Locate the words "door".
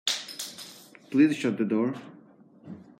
1.63-1.93